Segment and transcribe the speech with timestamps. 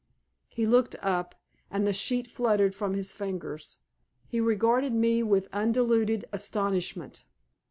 [0.49, 1.35] He looked up,
[1.69, 3.77] and the sheet fluttered from his fingers.
[4.27, 7.23] He regarded me with undiluted astonishment.